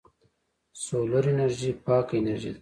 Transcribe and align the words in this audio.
سولر 0.85 1.25
انرژي 1.33 1.71
پاکه 1.85 2.13
انرژي 2.19 2.51
ده. 2.55 2.59